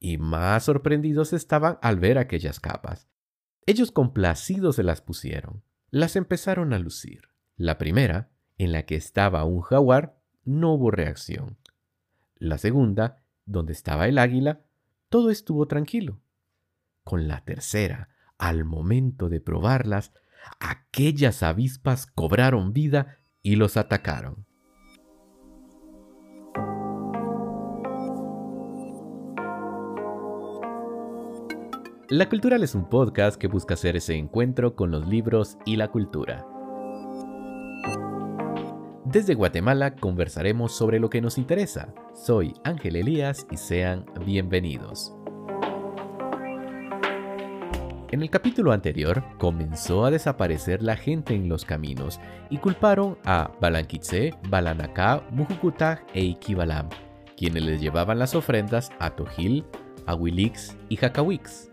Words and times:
y 0.00 0.18
más 0.18 0.64
sorprendidos 0.64 1.32
estaban 1.32 1.78
al 1.82 1.98
ver 1.98 2.18
aquellas 2.18 2.60
capas. 2.60 3.08
Ellos 3.66 3.92
complacidos 3.92 4.76
se 4.76 4.82
las 4.82 5.00
pusieron. 5.00 5.62
Las 5.90 6.16
empezaron 6.16 6.72
a 6.72 6.78
lucir. 6.78 7.28
La 7.56 7.78
primera, 7.78 8.30
en 8.56 8.72
la 8.72 8.84
que 8.84 8.96
estaba 8.96 9.44
un 9.44 9.60
jaguar, 9.60 10.20
no 10.44 10.74
hubo 10.74 10.90
reacción. 10.90 11.58
La 12.36 12.58
segunda, 12.58 13.24
donde 13.44 13.72
estaba 13.72 14.08
el 14.08 14.18
águila, 14.18 14.62
todo 15.08 15.30
estuvo 15.30 15.66
tranquilo. 15.66 16.20
Con 17.02 17.28
la 17.28 17.44
tercera, 17.44 18.10
al 18.38 18.64
momento 18.64 19.28
de 19.28 19.40
probarlas, 19.40 20.12
aquellas 20.60 21.42
avispas 21.42 22.06
cobraron 22.06 22.72
vida 22.72 23.18
y 23.42 23.56
los 23.56 23.76
atacaron. 23.76 24.47
La 32.10 32.26
Cultural 32.30 32.62
es 32.62 32.74
un 32.74 32.88
podcast 32.88 33.38
que 33.38 33.48
busca 33.48 33.74
hacer 33.74 33.94
ese 33.94 34.14
encuentro 34.14 34.74
con 34.74 34.90
los 34.90 35.06
libros 35.06 35.58
y 35.66 35.76
la 35.76 35.88
cultura. 35.88 36.46
Desde 39.04 39.34
Guatemala 39.34 39.94
conversaremos 39.94 40.72
sobre 40.72 41.00
lo 41.00 41.10
que 41.10 41.20
nos 41.20 41.36
interesa. 41.36 41.92
Soy 42.14 42.54
Ángel 42.64 42.96
Elías 42.96 43.46
y 43.50 43.58
sean 43.58 44.06
bienvenidos. 44.24 45.12
En 48.10 48.22
el 48.22 48.30
capítulo 48.30 48.72
anterior 48.72 49.22
comenzó 49.36 50.06
a 50.06 50.10
desaparecer 50.10 50.82
la 50.82 50.96
gente 50.96 51.34
en 51.34 51.50
los 51.50 51.66
caminos 51.66 52.20
y 52.48 52.56
culparon 52.56 53.18
a 53.26 53.50
Balanquitze, 53.60 54.32
Balanacá, 54.48 55.22
Mujucutag 55.30 56.06
e 56.14 56.24
Iquibalam, 56.24 56.88
quienes 57.36 57.64
les 57.64 57.82
llevaban 57.82 58.18
las 58.18 58.34
ofrendas 58.34 58.90
a 58.98 59.10
Tojil, 59.10 59.66
Aguilix 60.06 60.74
y 60.88 60.96
Jacawix. 60.96 61.68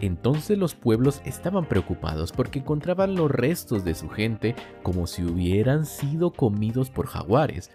Entonces 0.00 0.58
los 0.58 0.74
pueblos 0.74 1.22
estaban 1.24 1.66
preocupados 1.66 2.32
porque 2.32 2.58
encontraban 2.58 3.14
los 3.14 3.30
restos 3.30 3.84
de 3.84 3.94
su 3.94 4.08
gente 4.08 4.54
como 4.82 5.06
si 5.06 5.24
hubieran 5.24 5.86
sido 5.86 6.32
comidos 6.32 6.90
por 6.90 7.06
jaguares. 7.06 7.70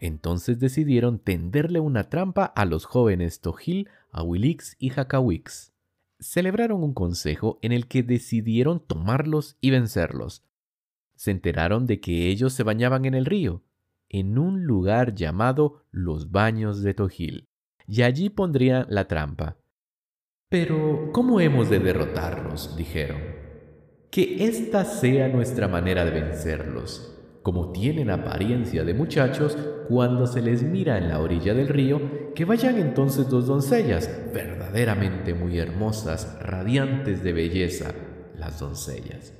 Entonces 0.00 0.58
decidieron 0.58 1.18
tenderle 1.18 1.80
una 1.80 2.04
trampa 2.04 2.44
a 2.44 2.64
los 2.64 2.84
jóvenes 2.84 3.40
Tojil, 3.40 3.88
Aguilix 4.12 4.76
y 4.78 4.90
Jacawix 4.90 5.72
celebraron 6.18 6.82
un 6.82 6.94
consejo 6.94 7.58
en 7.62 7.72
el 7.72 7.86
que 7.86 8.02
decidieron 8.02 8.80
tomarlos 8.80 9.56
y 9.60 9.70
vencerlos. 9.70 10.44
Se 11.14 11.30
enteraron 11.30 11.86
de 11.86 12.00
que 12.00 12.28
ellos 12.28 12.52
se 12.52 12.62
bañaban 12.62 13.04
en 13.04 13.14
el 13.14 13.24
río, 13.24 13.62
en 14.08 14.38
un 14.38 14.64
lugar 14.64 15.14
llamado 15.14 15.84
los 15.90 16.30
Baños 16.30 16.82
de 16.82 16.94
Tojil, 16.94 17.48
y 17.86 18.02
allí 18.02 18.30
pondrían 18.30 18.86
la 18.88 19.08
trampa. 19.08 19.56
Pero, 20.48 21.10
¿cómo 21.12 21.40
hemos 21.40 21.70
de 21.70 21.78
derrotarlos? 21.78 22.76
dijeron. 22.76 23.18
Que 24.10 24.46
esta 24.46 24.84
sea 24.84 25.28
nuestra 25.28 25.68
manera 25.68 26.04
de 26.04 26.12
vencerlos 26.12 27.16
como 27.46 27.70
tienen 27.70 28.10
apariencia 28.10 28.82
de 28.82 28.92
muchachos, 28.92 29.56
cuando 29.88 30.26
se 30.26 30.42
les 30.42 30.64
mira 30.64 30.98
en 30.98 31.08
la 31.08 31.20
orilla 31.20 31.54
del 31.54 31.68
río, 31.68 32.32
que 32.34 32.44
vayan 32.44 32.76
entonces 32.76 33.28
dos 33.28 33.46
doncellas, 33.46 34.10
verdaderamente 34.34 35.32
muy 35.32 35.56
hermosas, 35.60 36.36
radiantes 36.42 37.22
de 37.22 37.32
belleza, 37.32 37.94
las 38.36 38.58
doncellas. 38.58 39.32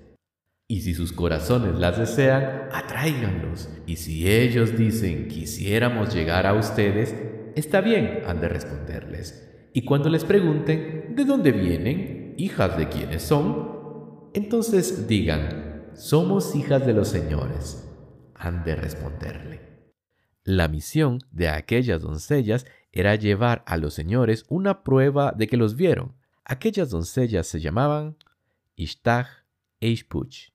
Y 0.68 0.82
si 0.82 0.94
sus 0.94 1.12
corazones 1.12 1.80
las 1.80 1.98
desean, 1.98 2.68
atráiganlos. 2.70 3.68
Y 3.88 3.96
si 3.96 4.30
ellos 4.30 4.78
dicen 4.78 5.26
quisiéramos 5.26 6.14
llegar 6.14 6.46
a 6.46 6.54
ustedes, 6.54 7.12
está 7.56 7.80
bien, 7.80 8.22
han 8.24 8.40
de 8.40 8.48
responderles. 8.48 9.55
Y 9.76 9.82
cuando 9.82 10.08
les 10.08 10.24
pregunten 10.24 11.14
de 11.14 11.26
dónde 11.26 11.52
vienen, 11.52 12.32
hijas 12.38 12.78
de 12.78 12.88
quiénes 12.88 13.22
son, 13.22 14.30
entonces 14.32 15.06
digan, 15.06 15.90
somos 15.94 16.56
hijas 16.56 16.86
de 16.86 16.94
los 16.94 17.08
señores 17.08 17.86
han 18.34 18.64
de 18.64 18.74
responderle. 18.74 19.60
La 20.44 20.68
misión 20.68 21.18
de 21.30 21.50
aquellas 21.50 22.00
doncellas 22.00 22.64
era 22.90 23.16
llevar 23.16 23.64
a 23.66 23.76
los 23.76 23.92
señores 23.92 24.46
una 24.48 24.82
prueba 24.82 25.34
de 25.36 25.46
que 25.46 25.58
los 25.58 25.76
vieron. 25.76 26.14
Aquellas 26.42 26.88
doncellas 26.88 27.46
se 27.46 27.60
llamaban 27.60 28.16
Ishtag 28.76 29.26
e 29.80 29.88
Ishpuch. 29.88 30.52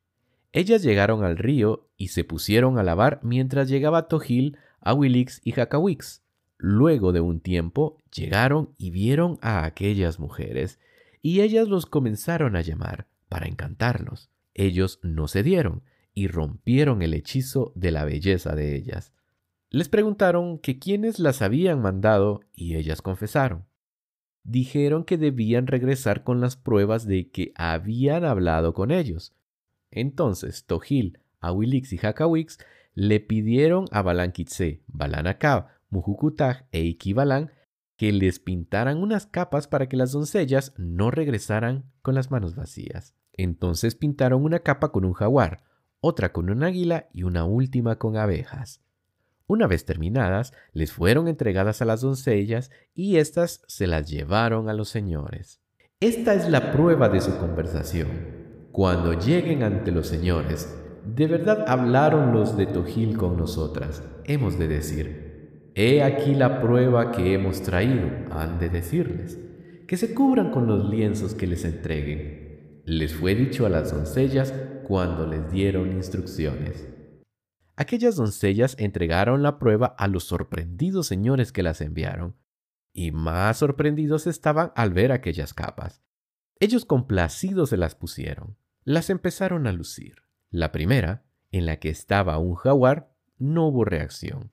Ellas 0.51 0.81
llegaron 0.81 1.23
al 1.23 1.37
río 1.37 1.91
y 1.95 2.07
se 2.07 2.23
pusieron 2.23 2.79
a 2.79 2.83
lavar 2.83 3.19
mientras 3.21 3.69
llegaba 3.69 4.07
Tojil, 4.07 4.57
Awilix 4.79 5.41
y 5.43 5.51
Jacawix. 5.51 6.23
Luego 6.63 7.11
de 7.11 7.21
un 7.21 7.39
tiempo 7.39 7.97
llegaron 8.13 8.69
y 8.77 8.91
vieron 8.91 9.39
a 9.41 9.65
aquellas 9.65 10.19
mujeres, 10.19 10.79
y 11.19 11.41
ellas 11.41 11.67
los 11.67 11.87
comenzaron 11.87 12.55
a 12.55 12.61
llamar 12.61 13.07
para 13.29 13.47
encantarlos. 13.47 14.29
Ellos 14.53 14.99
no 15.01 15.27
cedieron, 15.27 15.81
y 16.13 16.27
rompieron 16.27 17.01
el 17.01 17.15
hechizo 17.15 17.71
de 17.73 17.89
la 17.89 18.05
belleza 18.05 18.53
de 18.53 18.75
ellas. 18.75 19.11
Les 19.71 19.89
preguntaron 19.89 20.59
que 20.59 20.77
quiénes 20.77 21.17
las 21.17 21.41
habían 21.41 21.81
mandado 21.81 22.41
y 22.53 22.75
ellas 22.75 23.01
confesaron. 23.01 23.65
Dijeron 24.43 25.03
que 25.03 25.17
debían 25.17 25.65
regresar 25.65 26.23
con 26.23 26.41
las 26.41 26.57
pruebas 26.57 27.07
de 27.07 27.31
que 27.31 27.53
habían 27.55 28.23
hablado 28.23 28.75
con 28.75 28.91
ellos. 28.91 29.33
Entonces 29.89 30.65
Tojil, 30.65 31.17
Awilix 31.39 31.91
y 31.91 31.97
Hakawix 32.05 32.59
le 32.93 33.19
pidieron 33.19 33.85
a 33.89 34.03
Balanquitze, 34.03 34.83
Balanacab, 34.85 35.80
Mujucutag 35.91 36.67
e 36.71 36.81
Iquibalán 36.81 37.51
que 37.97 38.11
les 38.11 38.39
pintaran 38.39 38.97
unas 38.97 39.27
capas 39.27 39.67
para 39.67 39.87
que 39.87 39.95
las 39.95 40.11
doncellas 40.11 40.73
no 40.77 41.11
regresaran 41.11 41.91
con 42.01 42.15
las 42.15 42.31
manos 42.31 42.55
vacías. 42.55 43.13
Entonces 43.33 43.93
pintaron 43.93 44.43
una 44.43 44.59
capa 44.59 44.91
con 44.91 45.05
un 45.05 45.13
jaguar, 45.13 45.63
otra 45.99 46.33
con 46.33 46.49
un 46.49 46.63
águila 46.63 47.07
y 47.13 47.23
una 47.23 47.45
última 47.45 47.97
con 47.97 48.17
abejas. 48.17 48.81
Una 49.45 49.67
vez 49.67 49.85
terminadas, 49.85 50.53
les 50.73 50.91
fueron 50.93 51.27
entregadas 51.27 51.81
a 51.81 51.85
las 51.85 52.01
doncellas 52.01 52.71
y 52.95 53.17
éstas 53.17 53.61
se 53.67 53.85
las 53.85 54.09
llevaron 54.09 54.69
a 54.69 54.73
los 54.73 54.89
señores. 54.89 55.61
Esta 55.99 56.33
es 56.33 56.49
la 56.49 56.71
prueba 56.71 57.09
de 57.09 57.21
su 57.21 57.37
conversación. 57.37 58.07
Cuando 58.71 59.13
lleguen 59.13 59.61
ante 59.61 59.91
los 59.91 60.07
señores, 60.07 60.75
de 61.05 61.27
verdad 61.27 61.65
hablaron 61.67 62.31
los 62.31 62.57
de 62.57 62.65
Tojil 62.65 63.17
con 63.17 63.37
nosotras. 63.37 64.01
Hemos 64.23 64.57
de 64.57 64.67
decir, 64.67 65.30
he 65.75 66.03
aquí 66.03 66.35
la 66.35 66.61
prueba 66.61 67.11
que 67.11 67.33
hemos 67.33 67.61
traído, 67.61 68.09
han 68.31 68.59
de 68.59 68.69
decirles, 68.69 69.37
que 69.87 69.97
se 69.97 70.13
cubran 70.13 70.51
con 70.51 70.67
los 70.67 70.89
lienzos 70.89 71.33
que 71.33 71.47
les 71.47 71.65
entreguen. 71.65 72.81
Les 72.85 73.13
fue 73.13 73.35
dicho 73.35 73.65
a 73.65 73.69
las 73.69 73.93
doncellas 73.93 74.53
cuando 74.83 75.27
les 75.27 75.51
dieron 75.51 75.91
instrucciones. 75.91 76.87
Aquellas 77.75 78.15
doncellas 78.15 78.75
entregaron 78.79 79.43
la 79.43 79.59
prueba 79.59 79.87
a 79.87 80.07
los 80.07 80.25
sorprendidos 80.25 81.07
señores 81.07 81.51
que 81.51 81.63
las 81.63 81.81
enviaron, 81.81 82.35
y 82.93 83.11
más 83.11 83.57
sorprendidos 83.57 84.27
estaban 84.27 84.71
al 84.75 84.91
ver 84.91 85.11
aquellas 85.11 85.53
capas. 85.53 86.03
Ellos 86.59 86.85
complacidos 86.85 87.69
se 87.69 87.77
las 87.77 87.95
pusieron. 87.95 88.57
Las 88.83 89.09
empezaron 89.09 89.67
a 89.67 89.71
lucir. 89.71 90.23
La 90.49 90.71
primera, 90.71 91.23
en 91.51 91.65
la 91.65 91.77
que 91.77 91.89
estaba 91.89 92.37
un 92.37 92.55
jaguar, 92.55 93.15
no 93.37 93.67
hubo 93.67 93.85
reacción. 93.85 94.51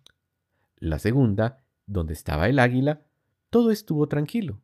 La 0.80 0.98
segunda, 0.98 1.64
donde 1.86 2.12
estaba 2.12 2.48
el 2.48 2.58
águila, 2.58 3.02
todo 3.50 3.70
estuvo 3.70 4.08
tranquilo. 4.08 4.60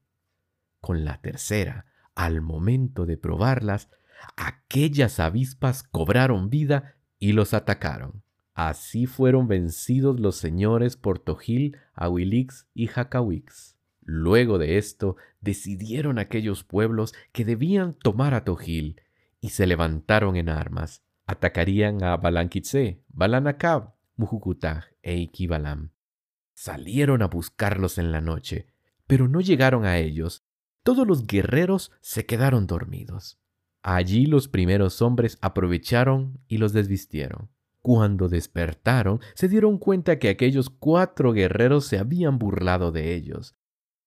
Con 0.81 1.05
la 1.05 1.21
tercera, 1.21 1.87
al 2.15 2.41
momento 2.41 3.07
de 3.07 3.17
probarlas, 3.17 3.89
aquellas 4.37 5.19
avispas 5.21 5.83
cobraron 5.83 6.51
vida 6.51 6.95
y 7.19 7.33
los 7.33 7.55
atacaron. 7.55 8.23
Así 8.55 9.07
fueron 9.07 9.49
vencidos 9.49 10.21
los 10.21 10.37
señores 10.37 10.97
por 10.97 11.19
Tojil, 11.19 11.77
Awilix 11.95 12.69
y 12.75 12.87
Jacawix. 12.87 13.77
Luego 14.03 14.59
de 14.59 14.79
esto, 14.79 15.17
decidieron 15.41 16.19
aquellos 16.19 16.63
pueblos 16.63 17.15
que 17.33 17.45
debían 17.45 17.95
tomar 17.95 18.35
a 18.35 18.45
Tojil 18.45 19.01
y 19.41 19.51
se 19.51 19.67
levantaron 19.67 20.37
en 20.37 20.51
armas. 20.51 21.03
Atacarían 21.27 22.05
a 22.05 22.17
Balanquitze, 22.17 23.03
Balanacab, 23.09 23.95
Mujucutag 24.17 24.85
e 25.03 25.17
Iquibalam. 25.17 25.94
Salieron 26.55 27.21
a 27.23 27.27
buscarlos 27.27 27.99
en 27.99 28.13
la 28.13 28.21
noche, 28.21 28.67
pero 29.07 29.29
no 29.29 29.41
llegaron 29.41 29.85
a 29.85 29.99
ellos. 29.99 30.45
Todos 30.83 31.07
los 31.07 31.27
guerreros 31.27 31.91
se 32.01 32.27
quedaron 32.27 32.67
dormidos. 32.67 33.39
Allí 33.83 34.27
los 34.27 34.49
primeros 34.49 35.03
hombres 35.03 35.37
aprovecharon 35.43 36.41
y 36.49 36.59
los 36.59 36.73
desvistieron. 36.73 37.51
Cuando 37.83 38.31
despertaron, 38.31 39.21
se 39.35 39.47
dieron 39.49 39.77
cuenta 39.77 40.19
que 40.19 40.31
aquellos 40.31 40.71
cuatro 40.71 41.33
guerreros 41.33 41.85
se 41.85 41.99
habían 41.99 42.39
burlado 42.39 42.93
de 42.93 43.15
ellos. 43.15 43.57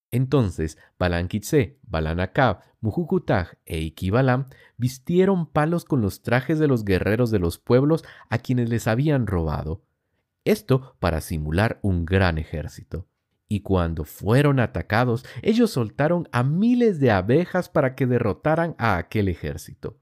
Entonces, 0.09 0.79
Balanquitze, 0.97 1.79
Balanacab, 1.83 2.61
Mujucutag 2.79 3.59
e 3.65 3.79
Iquibalam 3.79 4.45
vistieron 4.77 5.45
palos 5.45 5.85
con 5.85 6.01
los 6.01 6.21
trajes 6.21 6.57
de 6.59 6.67
los 6.67 6.85
guerreros 6.85 7.29
de 7.29 7.39
los 7.39 7.59
pueblos 7.59 8.03
a 8.29 8.37
quienes 8.37 8.69
les 8.69 8.87
habían 8.87 9.27
robado. 9.27 9.83
Esto 10.47 10.95
para 10.99 11.19
simular 11.19 11.77
un 11.81 12.05
gran 12.05 12.37
ejército. 12.37 13.05
Y 13.49 13.63
cuando 13.63 14.05
fueron 14.05 14.61
atacados, 14.61 15.25
ellos 15.41 15.71
soltaron 15.71 16.29
a 16.31 16.43
miles 16.43 17.01
de 17.01 17.11
abejas 17.11 17.67
para 17.67 17.95
que 17.95 18.05
derrotaran 18.05 18.73
a 18.77 18.95
aquel 18.95 19.27
ejército. 19.27 19.99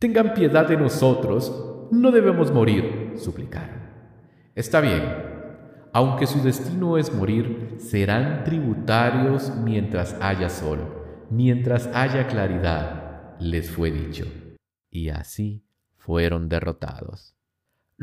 Tengan 0.00 0.34
piedad 0.34 0.66
de 0.66 0.76
nosotros, 0.76 1.88
no 1.92 2.10
debemos 2.10 2.50
morir, 2.50 3.12
suplicaron. 3.16 3.80
Está 4.56 4.80
bien, 4.80 5.02
aunque 5.92 6.26
su 6.26 6.42
destino 6.42 6.98
es 6.98 7.14
morir, 7.14 7.76
serán 7.78 8.42
tributarios 8.42 9.54
mientras 9.62 10.16
haya 10.20 10.48
sol, 10.48 11.26
mientras 11.30 11.86
haya 11.94 12.26
claridad, 12.26 13.36
les 13.38 13.70
fue 13.70 13.92
dicho. 13.92 14.26
Y 14.90 15.10
así 15.10 15.64
fueron 15.94 16.48
derrotados. 16.48 17.36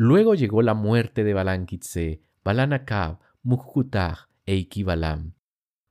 Luego 0.02 0.34
llegó 0.34 0.62
la 0.62 0.76
muerte 0.76 1.26
de 1.26 1.34
Balankitse, 1.34 2.22
Balanakab, 2.42 3.20
Mukhutaj 3.44 4.30
e 4.46 4.56
Ikibalam, 4.56 5.34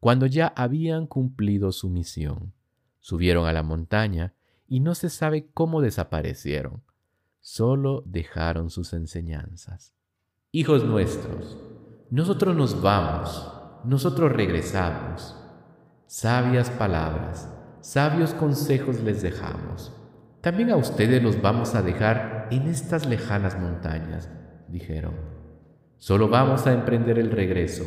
cuando 0.00 0.24
ya 0.24 0.46
habían 0.56 1.06
cumplido 1.06 1.72
su 1.72 1.90
misión. 1.90 2.54
Subieron 3.00 3.46
a 3.46 3.52
la 3.52 3.62
montaña 3.62 4.32
y 4.66 4.80
no 4.80 4.94
se 4.94 5.10
sabe 5.10 5.50
cómo 5.52 5.82
desaparecieron. 5.82 6.82
Solo 7.40 8.02
dejaron 8.06 8.70
sus 8.70 8.94
enseñanzas. 8.94 9.92
Hijos 10.52 10.84
nuestros, 10.84 11.58
nosotros 12.10 12.56
nos 12.56 12.80
vamos, 12.80 13.52
nosotros 13.84 14.32
regresamos. 14.32 15.36
Sabias 16.06 16.70
palabras, 16.70 17.54
sabios 17.82 18.32
consejos 18.32 19.00
les 19.00 19.20
dejamos. 19.20 19.92
También 20.40 20.70
a 20.70 20.76
ustedes 20.76 21.22
los 21.22 21.42
vamos 21.42 21.74
a 21.74 21.82
dejar 21.82 22.37
en 22.50 22.68
estas 22.68 23.06
lejanas 23.06 23.58
montañas, 23.58 24.30
dijeron. 24.68 25.14
Solo 25.96 26.28
vamos 26.28 26.66
a 26.66 26.72
emprender 26.72 27.18
el 27.18 27.30
regreso 27.30 27.84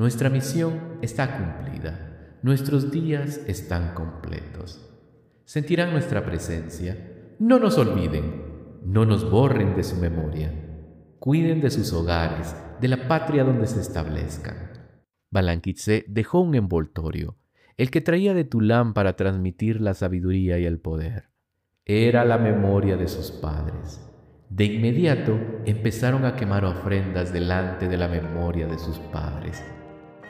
nuestra 0.00 0.30
misión 0.30 0.98
está 1.02 1.36
cumplida, 1.36 2.38
nuestros 2.42 2.90
días 2.90 3.38
están 3.46 3.92
completos. 3.92 4.80
Sentirán 5.44 5.92
nuestra 5.92 6.24
presencia. 6.24 7.36
No 7.38 7.58
nos 7.58 7.76
olviden, 7.76 8.80
no 8.82 9.04
nos 9.04 9.30
borren 9.30 9.74
de 9.74 9.82
su 9.82 9.96
memoria. 9.96 10.54
Cuiden 11.18 11.60
de 11.60 11.70
sus 11.70 11.92
hogares, 11.92 12.56
de 12.80 12.88
la 12.88 13.08
patria 13.08 13.44
donde 13.44 13.66
se 13.66 13.80
establezcan. 13.80 14.56
Balanquitse 15.30 16.06
dejó 16.08 16.40
un 16.40 16.54
envoltorio, 16.54 17.36
el 17.76 17.90
que 17.90 18.00
traía 18.00 18.32
de 18.32 18.44
Tulán 18.44 18.94
para 18.94 19.16
transmitir 19.16 19.82
la 19.82 19.92
sabiduría 19.92 20.58
y 20.58 20.64
el 20.64 20.78
poder. 20.78 21.28
Era 21.92 22.24
la 22.24 22.38
memoria 22.38 22.96
de 22.96 23.08
sus 23.08 23.32
padres. 23.32 24.00
De 24.48 24.64
inmediato 24.64 25.38
empezaron 25.64 26.24
a 26.24 26.36
quemar 26.36 26.64
ofrendas 26.64 27.32
delante 27.32 27.88
de 27.88 27.96
la 27.96 28.06
memoria 28.06 28.68
de 28.68 28.78
sus 28.78 28.98
padres 28.98 29.60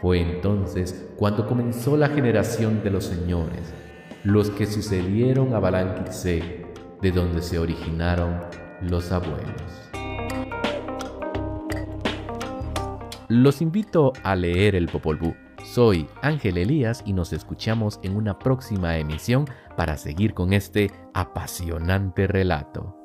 fue 0.01 0.21
entonces 0.21 1.11
cuando 1.17 1.47
comenzó 1.47 1.97
la 1.97 2.09
generación 2.09 2.83
de 2.83 2.91
los 2.91 3.05
señores, 3.05 3.75
los 4.25 4.49
que 4.51 4.65
sucedieron 4.65 5.55
a 5.55 5.59
Balanquirse, 5.59 6.65
de 7.03 7.11
donde 7.11 7.43
se 7.43 7.59
originaron 7.59 8.41
los 8.81 9.13
abuelos. 9.13 9.91
Los 13.29 13.61
invito 13.61 14.15
a 14.23 14.35
leer 14.35 14.75
el 14.75 14.87
Popol 14.87 15.19
Vuh. 15.19 15.50
Soy 15.73 16.09
Ángel 16.21 16.59
Elías 16.59 17.01
y 17.07 17.13
nos 17.13 17.33
escuchamos 17.33 18.01
en 18.03 18.17
una 18.17 18.41
próxima 18.41 18.99
emisión 18.99 19.45
para 19.77 19.97
seguir 19.97 20.35
con 20.35 20.53
este 20.53 20.91
apasionante 21.15 22.27
relato. 22.27 23.00